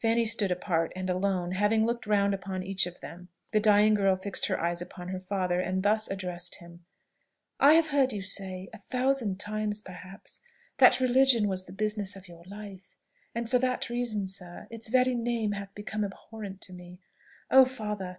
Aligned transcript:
Fanny 0.00 0.24
stood 0.24 0.50
apart, 0.50 0.90
and 0.96 1.10
alone; 1.10 1.48
and 1.50 1.54
having 1.56 1.84
looked 1.84 2.06
round 2.06 2.32
upon 2.32 2.62
each 2.62 2.86
of 2.86 2.98
them, 3.00 3.28
the 3.52 3.60
dying 3.60 3.92
girl 3.92 4.16
fixed 4.16 4.46
her 4.46 4.58
eyes 4.58 4.80
upon 4.80 5.08
her 5.08 5.20
father, 5.20 5.60
and 5.60 5.82
thus 5.82 6.08
addressed 6.08 6.54
him, 6.60 6.86
"I 7.60 7.74
have 7.74 7.88
heard 7.88 8.10
you 8.10 8.22
say 8.22 8.70
a 8.72 8.80
thousand 8.90 9.38
times 9.38 9.82
perhaps 9.82 10.40
that 10.78 10.98
religion 10.98 11.46
was 11.46 11.66
the 11.66 11.74
business 11.74 12.16
of 12.16 12.26
your 12.26 12.44
life; 12.44 12.96
and 13.34 13.50
for 13.50 13.58
that 13.58 13.90
reason, 13.90 14.26
sir, 14.28 14.66
its 14.70 14.88
very 14.88 15.14
name 15.14 15.52
hath 15.52 15.74
become 15.74 16.04
abhorrent 16.04 16.62
to 16.62 16.72
me. 16.72 16.98
Oh, 17.50 17.66
father! 17.66 18.14